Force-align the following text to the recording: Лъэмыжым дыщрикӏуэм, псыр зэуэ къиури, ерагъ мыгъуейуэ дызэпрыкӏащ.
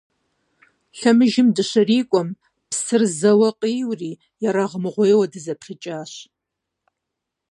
Лъэмыжым 0.99 1.47
дыщрикӏуэм, 1.55 2.29
псыр 2.69 3.01
зэуэ 3.17 3.49
къиури, 3.59 4.19
ерагъ 4.47 4.75
мыгъуейуэ 4.83 5.25
дызэпрыкӏащ. 5.31 6.11